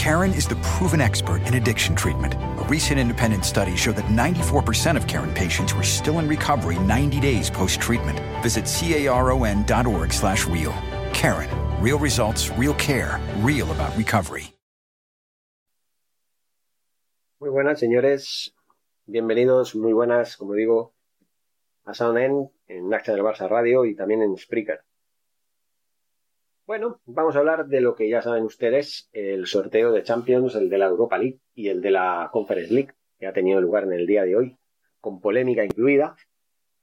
[0.00, 2.32] Karen is the proven expert in addiction treatment.
[2.32, 7.20] A recent independent study showed that 94% of Karen patients were still in recovery 90
[7.20, 8.18] days post-treatment.
[8.42, 10.72] Visit caron.org slash real.
[11.12, 11.50] Karen.
[11.82, 14.54] Real results, real care, real about recovery.
[17.38, 18.54] Muy buenas, señores.
[19.04, 20.94] Bienvenidos, muy buenas, como digo,
[21.84, 24.80] a Sound End, en Nacha del Barça Radio y también en Spreaker.
[26.70, 30.70] Bueno, vamos a hablar de lo que ya saben ustedes, el sorteo de Champions, el
[30.70, 33.92] de la Europa League y el de la Conference League, que ha tenido lugar en
[33.92, 34.56] el día de hoy,
[35.00, 36.14] con polémica incluida,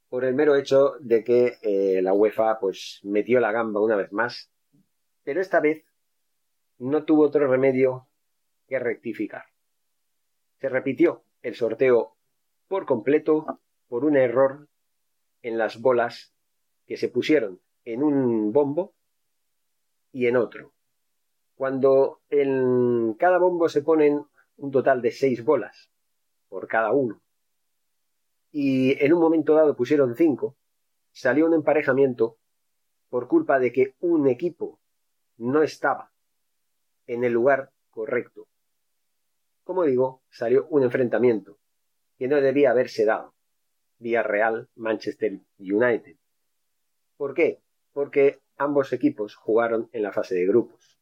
[0.09, 4.11] por el mero hecho de que eh, la UEFA pues metió la gamba una vez
[4.11, 4.51] más,
[5.23, 5.85] pero esta vez
[6.79, 8.09] no tuvo otro remedio
[8.67, 9.45] que rectificar.
[10.59, 12.17] Se repitió el sorteo
[12.67, 14.67] por completo por un error
[15.43, 16.33] en las bolas
[16.85, 18.96] que se pusieron en un bombo
[20.17, 20.73] y en otro.
[21.53, 24.25] Cuando en cada bombo se ponen
[24.57, 25.91] un total de seis bolas
[26.49, 27.21] por cada uno
[28.51, 30.55] y en un momento dado pusieron cinco,
[31.11, 32.39] salió un emparejamiento
[33.09, 34.79] por culpa de que un equipo
[35.37, 36.11] no estaba
[37.05, 38.47] en el lugar correcto.
[39.63, 41.59] Como digo, salió un enfrentamiento
[42.17, 43.35] que no debía haberse dado.
[43.99, 46.15] Villarreal, Manchester United.
[47.17, 47.61] ¿Por qué?
[47.93, 50.99] Porque ambos equipos jugaron en la fase de grupos.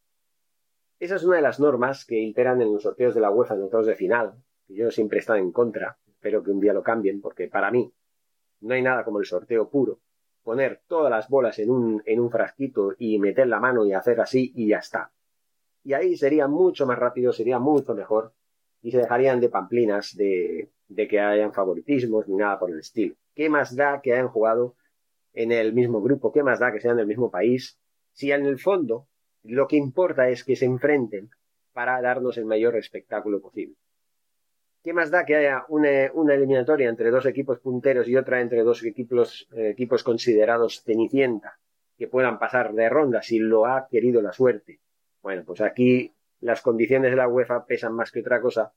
[1.00, 3.64] Esa es una de las normas que imperan en los sorteos de la UEFA en
[3.64, 4.34] octavos de final,
[4.68, 7.72] que yo siempre he estado en contra, espero que un día lo cambien, porque para
[7.72, 7.92] mí
[8.62, 10.00] no hay nada como el sorteo puro.
[10.44, 14.22] Poner todas las bolas en un, en un frasquito y meter la mano y hacer
[14.22, 15.12] así y ya está.
[15.84, 18.34] Y ahí sería mucho más rápido, sería mucho mejor
[18.82, 23.16] y se dejarían de pamplinas de, de que hayan favoritismos ni nada por el estilo.
[23.34, 24.76] ¿Qué más da que hayan jugado
[25.36, 26.32] en el mismo grupo?
[26.32, 27.78] ¿Qué más da que sean del mismo país?
[28.14, 29.08] Si en el fondo
[29.44, 31.30] lo que importa es que se enfrenten
[31.74, 33.76] para darnos el mayor espectáculo posible.
[34.84, 38.84] ¿Qué más da que haya una, eliminatoria entre dos equipos punteros y otra entre dos
[38.84, 41.60] equipos, eh, equipos considerados cenicienta,
[41.98, 44.80] que puedan pasar de ronda si lo ha querido la suerte?
[45.22, 48.74] Bueno, pues aquí las condiciones de la UEFA pesan más que otra cosa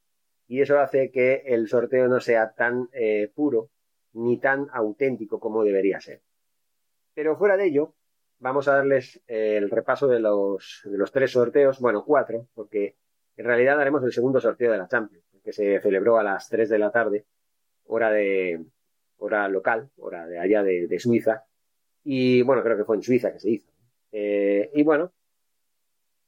[0.47, 3.71] y eso hace que el sorteo no sea tan eh, puro
[4.15, 6.23] ni tan auténtico como debería ser.
[7.19, 7.97] Pero fuera de ello,
[8.39, 12.95] vamos a darles eh, el repaso de los, de los tres sorteos, bueno, cuatro, porque
[13.37, 16.69] en realidad haremos el segundo sorteo de la Champions, que se celebró a las 3
[16.69, 17.27] de la tarde,
[17.87, 18.65] hora de
[19.17, 21.45] hora local, hora de allá de, Suiza,
[22.05, 23.73] y bueno, creo que fue en Suiza que se hizo.
[24.13, 25.13] Eh, y bueno,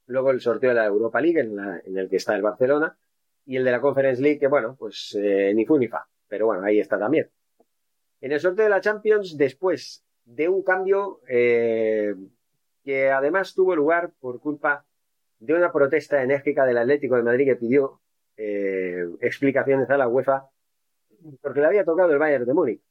[0.07, 2.99] luego el sorteo de la Europa League, en, en el que está el Barcelona,
[3.47, 6.47] y el de la Conference League, que bueno, pues eh, ni fu ni fa, pero
[6.47, 7.31] bueno, ahí está también.
[8.21, 12.15] En el sorteo de la Champions, después de un cambio eh,
[12.85, 14.85] que además tuvo lugar por culpa
[15.39, 18.01] de una protesta enérgica del Atlético de Madrid que pidió
[18.37, 20.49] eh, explicaciones a la UEFA
[21.41, 22.83] porque le había tocado el Bayern de Múnich.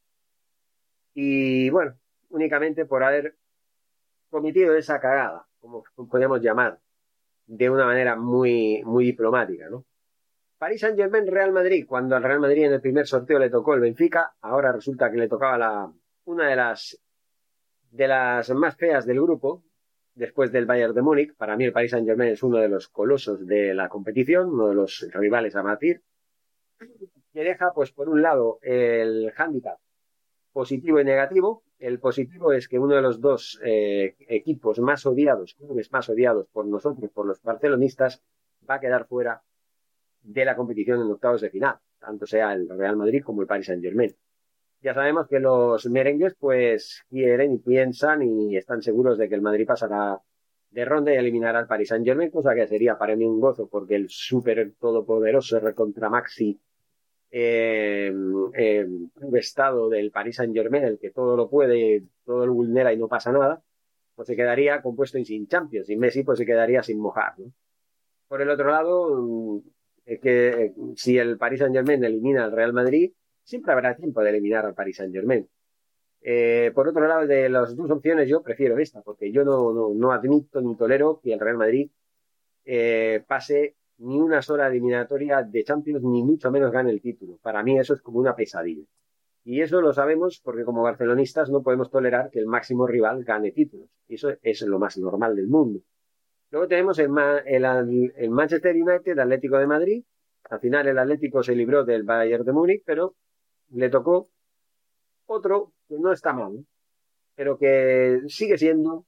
[1.14, 1.96] Y bueno,
[2.30, 3.36] únicamente por haber
[4.30, 6.80] cometido esa cagada, como podemos llamar,
[7.48, 9.86] de una manera muy, muy diplomática, ¿no?
[10.60, 13.74] París Saint Germain Real Madrid, cuando al Real Madrid en el primer sorteo le tocó
[13.74, 15.92] el Benfica, ahora resulta que le tocaba la,
[16.26, 17.00] una de las
[17.92, 19.64] de las más feas del grupo,
[20.16, 21.36] después del Bayern de Múnich.
[21.36, 24.68] Para mí el Paris Saint Germain es uno de los colosos de la competición, uno
[24.68, 26.02] de los rivales a batir,
[27.34, 29.80] que deja, pues, por un lado, el hándicap
[30.52, 31.64] positivo y negativo.
[31.78, 36.48] El positivo es que uno de los dos eh, equipos más odiados, clubes más odiados
[36.52, 38.22] por nosotros, por los barcelonistas,
[38.70, 39.42] va a quedar fuera
[40.22, 43.68] de la competición en octavos de final, tanto sea el Real Madrid como el Paris
[43.68, 44.14] Saint Germain.
[44.82, 49.42] Ya sabemos que los merengues pues quieren y piensan y están seguros de que el
[49.42, 50.22] Madrid pasará
[50.72, 53.68] de ronda y eliminará al Paris Saint Germain, cosa que sería para mí un gozo
[53.68, 56.60] porque el súper todopoderoso recontra Maxi
[57.32, 58.14] eh,
[58.54, 58.88] eh,
[59.34, 63.08] estado del Paris Saint Germain, el que todo lo puede, todo lo vulnera y no
[63.08, 63.62] pasa nada,
[64.16, 67.34] pues se quedaría compuesto y sin Champions, y Messi pues se quedaría sin mojar.
[68.28, 69.62] Por el otro lado,
[70.06, 73.12] que eh, si el Paris Saint Germain elimina al Real Madrid,
[73.50, 75.50] siempre habrá tiempo de eliminar al Paris Saint Germain.
[76.22, 80.12] Eh, por otro lado, de las dos opciones, yo prefiero esta, porque yo no, no,
[80.12, 81.90] admito ni tolero que el Real Madrid
[82.66, 87.40] eh, pase ni una sola eliminatoria de Champions, ni mucho menos gane el título.
[87.42, 88.86] Para mí eso es como una pesadilla.
[89.44, 93.52] Y eso lo sabemos porque como barcelonistas no podemos tolerar que el máximo rival gane
[93.52, 93.90] títulos.
[94.08, 95.80] Eso es lo más normal del mundo.
[96.52, 97.10] Luego tenemos el,
[97.46, 100.04] el, Manchester United, el Atlético de Madrid.
[100.50, 103.16] Al final el Atlético se libró del Bayern de Múnich, pero
[103.72, 104.30] le tocó
[105.26, 106.66] otro que no está mal,
[107.36, 109.06] pero que sigue siendo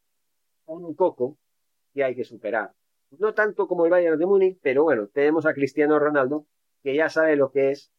[0.65, 1.37] un coco
[1.93, 2.71] que hay que superar.
[3.17, 6.45] No tanto como el Bayern de Múnich, pero bueno, tenemos a Cristiano Ronaldo
[6.81, 7.91] que ya sabe lo que es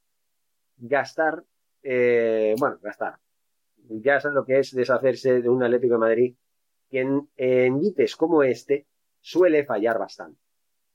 [0.78, 1.44] gastar,
[1.82, 3.18] eh, bueno, gastar.
[3.88, 6.34] Ya sabe lo que es deshacerse de un Atlético de Madrid
[6.88, 7.80] que en, en
[8.16, 8.86] como este
[9.20, 10.38] suele fallar bastante.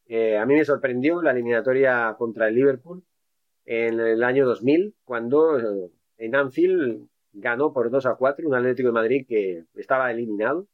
[0.06, 3.04] Eh, a mí me sorprendió la eliminatoria contra el Liverpool
[3.68, 8.88] en el año 2000, cuando eh, en Anfield ganó por 2 a 4 un Atlético
[8.88, 10.68] de Madrid que estaba eliminado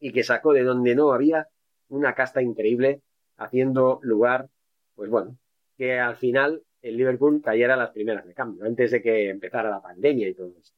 [0.00, 1.46] y que sacó de donde no había
[1.88, 3.02] una casta increíble,
[3.36, 4.48] haciendo lugar,
[4.96, 5.36] pues bueno,
[5.76, 9.80] que al final el Liverpool cayera las primeras de cambio, antes de que empezara la
[9.80, 10.76] pandemia y todo esto.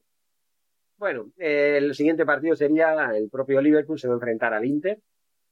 [0.98, 5.00] Bueno, el siguiente partido sería el propio Liverpool se va a enfrentar al Inter,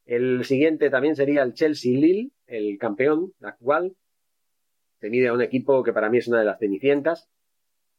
[0.09, 3.95] el siguiente también sería el Chelsea-Lille, el campeón actual.
[5.00, 7.29] Se a un equipo que para mí es una de las cenicientas.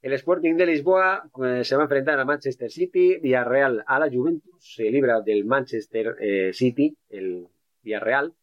[0.01, 4.09] El Sporting de Lisboa pues, se va a enfrentar a Manchester City, Villarreal a la
[4.09, 7.47] Juventus, se libra del Manchester eh, City, el
[7.81, 8.33] Villarreal.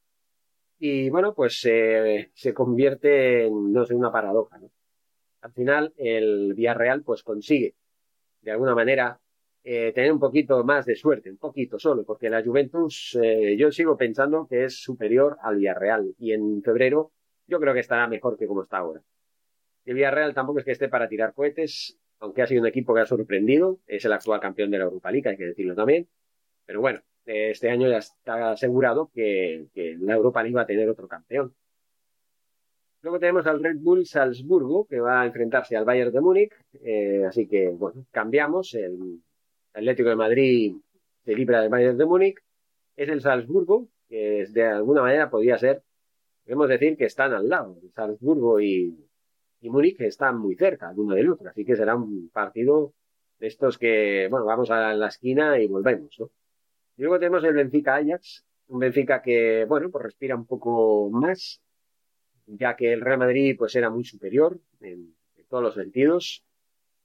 [0.79, 4.61] Y bueno, pues se convierte en, no sé, una paradoja.
[5.41, 7.75] Al final, el Villarreal pues consigue,
[8.43, 9.19] de alguna manera,
[9.69, 13.73] eh, tener un poquito más de suerte, un poquito solo, porque la Juventus eh, yo
[13.73, 17.13] sigo pensando que es superior al Villarreal y en febrero
[17.47, 19.01] yo creo que estará mejor que como está ahora.
[19.85, 23.01] El Villarreal tampoco es que esté para tirar cohetes, aunque ha sido un equipo que
[23.01, 26.09] ha sorprendido, es el actual campeón de la Europa League, hay que decirlo también,
[26.65, 31.09] pero bueno, este año ya está asegurado que, la Europa League va a tener otro
[31.09, 31.55] campeón.
[33.03, 36.53] Luego tenemos al Red Bull Salzburgo, que va a enfrentarse al Bayern de Múnich.
[36.83, 38.75] Eh, así que, bueno, cambiamos.
[38.75, 39.21] El,
[39.73, 40.75] Atlético de Madrid
[41.25, 42.39] se libra del Bayern de Múnich,
[42.97, 45.83] es el Salzburgo, que de alguna manera podría ser,
[46.47, 47.77] podemos decir que están al lado.
[47.95, 48.97] Salzburgo y,
[49.61, 52.95] y Múnich están muy cerca el uno del otro, así que será un partido
[53.39, 56.31] de estos que, bueno, vamos a la esquina y volvemos, ¿no?
[56.97, 61.61] Y luego tenemos el Benfica Ajax, un Benfica que, bueno, pues respira un poco más,
[62.47, 65.15] ya que el Real Madrid pues era muy superior en
[65.51, 66.47] todos los sentidos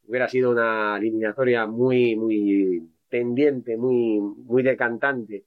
[0.08, 5.46] hubiera sido una eliminatoria muy, muy pendiente, muy, muy decantante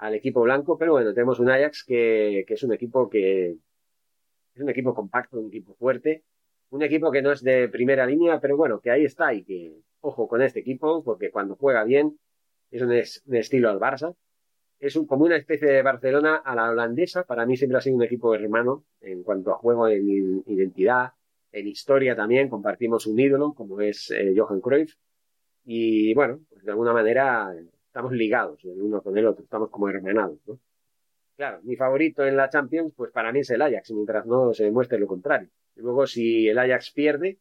[0.00, 3.50] al equipo blanco, pero bueno, tenemos un Ajax que, que es un equipo que
[4.54, 6.24] es un equipo compacto, un equipo fuerte,
[6.70, 9.74] un equipo que no es de primera línea, pero bueno, que ahí está y que,
[10.00, 12.18] ojo con este equipo, porque cuando juega bien
[12.70, 14.14] es un, estilo al Barça,
[14.78, 17.96] es un, como una especie de Barcelona a la holandesa, para mí siempre ha sido
[17.96, 21.12] un equipo hermano en cuanto a juego, en identidad,
[21.52, 24.94] en historia también compartimos un ídolo como es eh, Johan Cruyff.
[25.64, 27.52] Y bueno, pues de alguna manera
[27.90, 30.60] estamos ligados el uno con el otro, estamos como hermanados, ¿no?
[31.36, 34.64] Claro, mi favorito en la Champions, pues para mí es el Ajax, mientras no se
[34.64, 35.48] demuestre lo contrario.
[35.74, 37.38] Luego si el Ajax pierde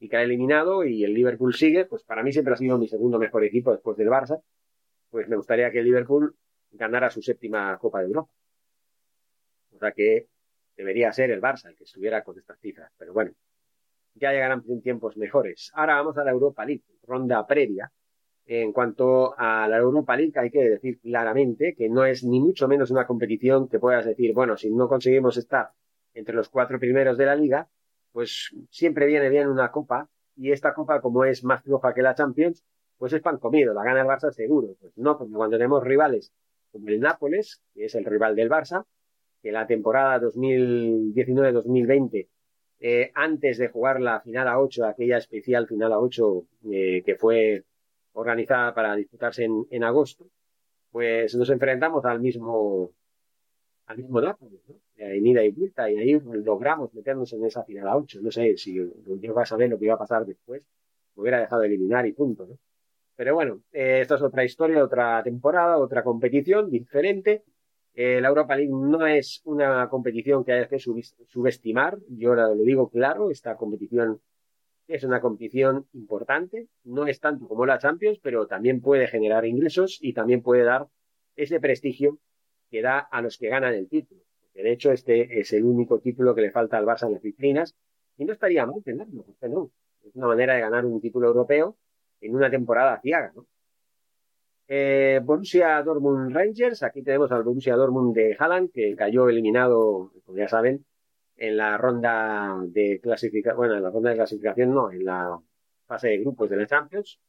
[0.00, 3.18] y cae eliminado y el Liverpool sigue, pues para mí siempre ha sido mi segundo
[3.18, 4.42] mejor equipo después del Barça,
[5.10, 6.34] pues me gustaría que el Liverpool
[6.72, 8.30] ganara su séptima Copa de Europa.
[9.76, 10.26] O sea que
[10.76, 12.90] debería ser el Barça el que estuviera con estas cifras.
[12.98, 13.30] Pero bueno,
[14.14, 15.70] ya llegarán tiempos mejores.
[15.74, 17.92] Ahora vamos a la Europa League, ronda previa.
[18.46, 22.68] En cuanto a la Europa League, hay que decir claramente que no es ni mucho
[22.68, 25.70] menos una competición que puedas decir, bueno, si no conseguimos estar
[26.12, 27.68] entre los cuatro primeros de la liga,
[28.12, 30.08] pues siempre viene bien una copa.
[30.36, 32.64] Y esta copa, como es más floja que la Champions,
[32.98, 34.76] pues es pan comido, la gana el Barça seguro.
[34.80, 36.32] Pues no, porque cuando tenemos rivales
[36.70, 38.84] como el Nápoles, que es el rival del Barça,
[39.40, 42.28] que la temporada 2019-2020,
[42.80, 47.14] eh, antes de jugar la final a 8, aquella especial final a 8 eh, que
[47.14, 47.64] fue
[48.14, 50.26] organizada para disputarse en, agosto,
[50.90, 52.92] pues nos enfrentamos al mismo
[53.86, 54.76] al mismo Nápoles, ¿no?
[54.96, 58.20] en ida y vuelta, y ahí logramos meternos en esa final a 8.
[58.22, 60.62] No sé si yo a saber lo que iba a pasar después,
[61.14, 62.58] me hubiera dejado de eliminar y punto, ¿no?
[63.16, 67.44] Pero bueno, eh, esto es otra historia, otra temporada, otra competición diferente
[67.94, 72.88] eh, la Europa League no es una competición que haya que subestimar, yo lo digo
[72.88, 74.20] claro, esta competición
[74.86, 79.98] es una competición importante, no es tanto como la Champions, pero también puede generar ingresos
[80.00, 80.88] y también puede dar
[81.36, 82.18] ese prestigio
[82.70, 84.22] que da a los que ganan el título.
[84.42, 87.22] Porque de hecho este es el único título que le falta al Barça en las
[87.22, 87.74] vitrinas
[88.16, 89.70] y no estaría mal tenerlo, ¿por qué no?
[90.04, 91.76] Es una manera de ganar un título europeo
[92.20, 93.46] en una temporada ciaga, ¿no?
[94.66, 100.38] Eh, Borussia Dortmund Rangers, aquí tenemos al Borussia Dortmund de Haaland, que cayó eliminado, como
[100.38, 100.86] ya saben,
[101.36, 105.38] en la ronda de clasificación, bueno, en la ronda de clasificación no, en la
[105.86, 107.20] fase de grupos de la Champions,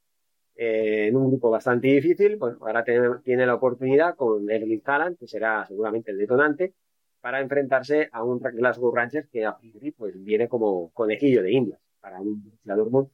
[0.55, 5.27] eh, en un grupo bastante difícil, bueno, ahora tiene, la oportunidad con Erling Haaland, que
[5.27, 6.73] será seguramente el detonante,
[7.19, 9.49] para enfrentarse a un Glasgow Rangers que
[9.97, 13.11] pues viene como conejillo de indias para un Borussia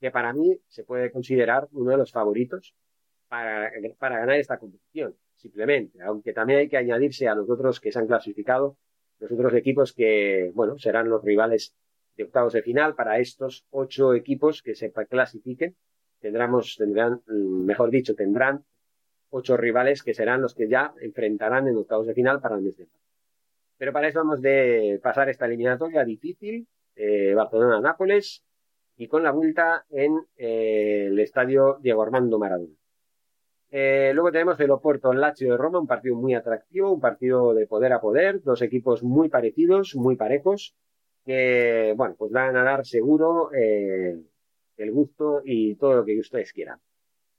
[0.00, 2.74] que para mí se puede considerar uno de los favoritos
[3.28, 7.92] para, para ganar esta competición, simplemente, aunque también hay que añadirse a los otros que
[7.92, 8.78] se han clasificado,
[9.20, 11.74] los otros equipos que, bueno, serán los rivales
[12.16, 15.76] de octavos de final para estos ocho equipos que se clasifiquen.
[16.20, 18.64] Tendremos, tendrán, mejor dicho, tendrán
[19.30, 22.76] ocho rivales que serán los que ya enfrentarán en octavos de final para el mes
[22.76, 22.98] de marzo.
[23.78, 28.42] Pero para eso vamos de pasar esta eliminatoria difícil, eh, Barcelona-Nápoles,
[28.96, 32.79] y con la vuelta en eh, el estadio Diego Armando Maradona.
[33.72, 37.66] Eh, luego tenemos el Oporto Lazio de Roma, un partido muy atractivo, un partido de
[37.66, 40.74] poder a poder, dos equipos muy parecidos, muy parejos,
[41.24, 44.18] que, bueno, pues van a dar seguro eh,
[44.76, 46.80] el gusto y todo lo que ustedes quieran.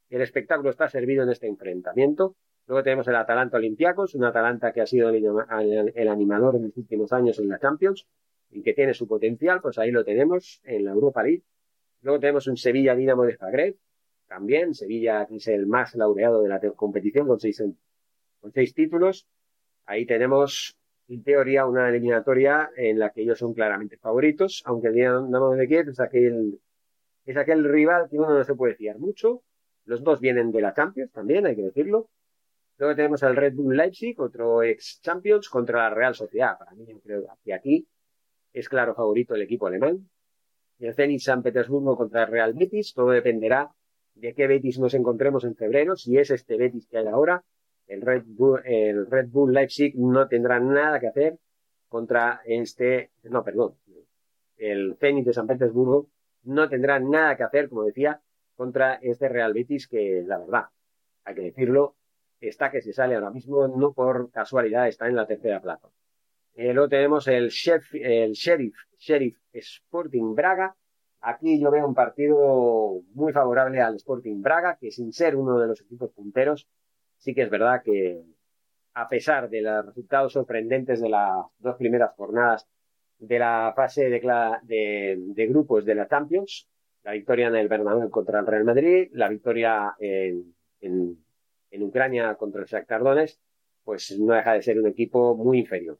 [0.10, 2.36] El espectáculo está servido en este enfrentamiento.
[2.68, 7.12] Luego tenemos el Atalanta Olympiacos, un Atalanta que ha sido el, animador en los últimos
[7.12, 8.08] años en la Champions
[8.50, 11.44] y que tiene su potencial, pues ahí lo tenemos en la Europa League.
[12.02, 13.76] Luego tenemos un Sevilla Dinamo de Zagreb,
[14.32, 14.74] también.
[14.74, 17.62] Sevilla es el más laureado de la competición con seis,
[18.40, 19.28] con seis títulos.
[19.86, 20.78] Ahí tenemos,
[21.10, 25.68] en teoría, una eliminatoria en la que ellos son claramente favoritos, aunque el Dinamo de
[25.68, 26.62] Kiev es aquel,
[27.26, 29.44] es aquel rival que uno no se puede fiar mucho.
[29.84, 32.10] Los dos vienen de la Champions también, hay que decirlo.
[32.78, 36.58] Luego tenemos al Red Bull Leipzig, otro ex Champions, contra la Real Sociedad.
[36.58, 37.86] Para mí, yo creo que aquí
[38.54, 40.10] es claro favorito el equipo alemán
[40.82, 42.94] el Zenit San Petersburgo contra el Real Betis.
[42.94, 43.72] Todo dependerá
[44.16, 45.96] de qué Betis nos encontremos en febrero.
[45.96, 47.44] Si es este Betis que hay ahora,
[47.88, 51.38] el Red Bull, el Red Bull Leipzig no tendrá nada que hacer
[51.90, 53.76] contra este, no, perdón,
[54.58, 56.08] el Zenit de San Petersburgo
[56.44, 58.22] no tendrá nada que hacer, como decía,
[58.56, 60.66] contra este Real Betis que, la verdad,
[61.24, 61.96] hay que decirlo,
[62.40, 65.90] está que se sale ahora mismo, no por casualidad, está en la tercera plaza.
[66.54, 70.76] Eh, luego tenemos el, chef, el Sheriff, Sheriff Sporting Braga.
[71.22, 75.68] Aquí yo veo un partido muy favorable al Sporting Braga, que sin ser uno de
[75.68, 76.68] los equipos punteros,
[77.18, 78.24] sí que es verdad que
[78.94, 82.68] a pesar de los resultados sorprendentes de las dos primeras jornadas
[83.20, 86.68] de la fase de, grupos de la Champions,
[87.04, 90.54] la victoria en el Bernabéu contra el Real Madrid, la victoria en
[91.84, 93.40] Ucrania contra el Shakhtar Donetsk,
[93.84, 96.00] pues no deja de ser un equipo muy inferior.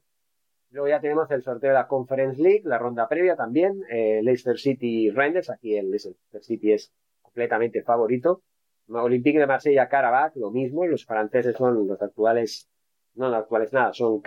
[0.72, 4.58] Luego ya tenemos el sorteo de la Conference League, la ronda previa también, eh, Leicester
[4.58, 8.42] City Rangers, aquí el Leicester City es completamente favorito.
[8.88, 12.70] Olympique de Marsella Karabakh, lo mismo, los franceses son los actuales,
[13.14, 14.22] no los actuales nada, son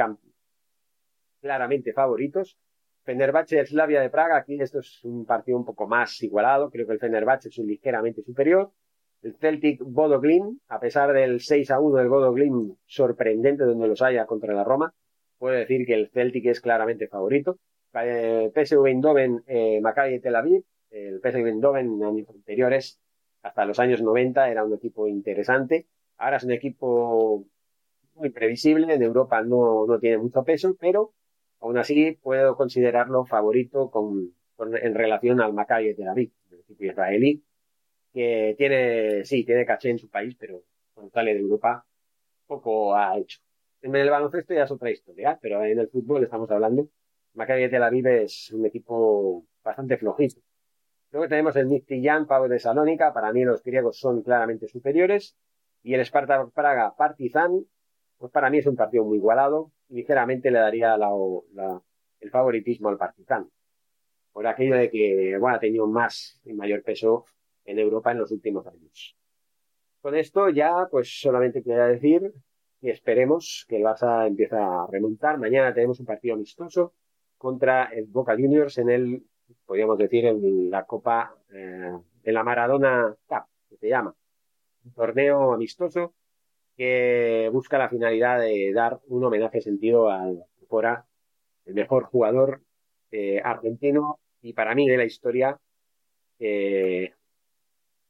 [1.42, 2.58] claramente favoritos.
[3.04, 6.94] Fenerbahce Slavia de Praga, aquí esto es un partido un poco más igualado, creo que
[6.94, 8.72] el Fenerbahce es ligeramente superior.
[9.24, 13.88] El Celtic Bodo Glimt, a pesar del 6 a 1 del Bodo Glimt sorprendente donde
[13.88, 14.94] los haya contra la Roma,
[15.38, 17.60] puedo decir que el Celtic es claramente favorito.
[17.94, 20.64] Eh, PSV Eindhoven, eh, Maccabi Tel Aviv.
[20.90, 23.00] El PSV Eindhoven en años anteriores,
[23.42, 25.88] hasta los años 90, era un equipo interesante.
[26.18, 27.46] Ahora es un equipo
[28.16, 28.94] muy previsible.
[28.94, 31.14] En Europa no, no tiene mucho peso, pero
[31.60, 37.44] aún así puedo considerarlo favorito con, en relación al Maccabi Tel Aviv, el equipo israelí,
[38.14, 40.64] que tiene, sí, tiene caché en su país, pero
[40.94, 41.86] cuando sale de Europa
[42.48, 43.40] poco ha hecho.
[43.86, 46.90] En el baloncesto ya es otra historia, pero en el fútbol estamos hablando.
[47.36, 50.42] Maccabi Tel Aviv es un equipo bastante flojito.
[51.12, 53.14] Luego tenemos el Nizhny Pau de Salónica.
[53.14, 55.38] Para mí los griegos son claramente superiores.
[55.84, 57.64] Y el Sparta Praga Partizan,
[58.18, 59.72] pues para mí es un partido muy igualado.
[59.90, 63.52] Ligeramente le daría el favoritismo al Partizan.
[64.34, 67.26] Por aquello de que, bueno, ha tenido más y mayor peso
[67.66, 69.16] en Europa en los últimos años.
[70.02, 72.34] Con esto ya, pues solamente quería decir
[72.86, 75.40] y esperemos que el Barça empiece a remontar.
[75.40, 76.94] Mañana tenemos un partido amistoso
[77.36, 79.24] contra el Boca Juniors en el,
[79.66, 81.92] podríamos decir, en la Copa, eh,
[82.24, 84.14] en la Maradona Cup, que se llama.
[84.84, 86.14] Un torneo amistoso
[86.78, 91.08] que busca la finalidad de dar un homenaje sentido al fuera
[91.66, 92.62] el mejor jugador
[93.10, 95.60] eh, argentino y para mí de la historia,
[96.38, 97.16] eh,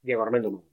[0.01, 0.63] Diego Armando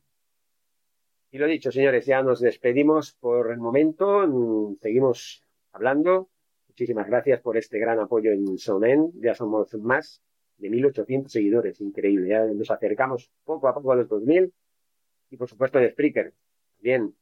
[1.32, 4.26] y lo dicho, señores, ya nos despedimos por el momento.
[4.28, 6.28] Mm, seguimos hablando.
[6.68, 9.12] Muchísimas gracias por este gran apoyo en Sonen.
[9.14, 10.20] Ya somos más
[10.58, 11.80] de 1.800 seguidores.
[11.80, 12.28] Increíble.
[12.28, 14.52] Ya nos acercamos poco a poco a los 2.000.
[15.30, 16.34] Y por supuesto en Spreaker.
[16.76, 17.14] también.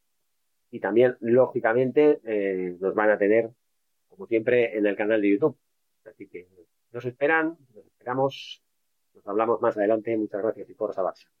[0.71, 3.49] Y también, lógicamente, eh, nos van a tener,
[4.09, 5.57] como siempre, en el canal de YouTube.
[6.03, 6.49] Así que
[6.91, 8.61] nos esperan, nos esperamos,
[9.13, 10.17] nos hablamos más adelante.
[10.17, 11.40] Muchas gracias y por Barça.